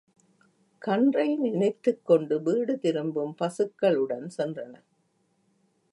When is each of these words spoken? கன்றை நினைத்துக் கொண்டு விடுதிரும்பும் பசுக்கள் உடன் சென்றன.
கன்றை 0.81 1.35
நினைத்துக் 1.35 2.05
கொண்டு 2.05 2.39
விடுதிரும்பும் 2.39 3.33
பசுக்கள் 3.37 3.95
உடன் 3.95 4.31
சென்றன. 4.37 4.73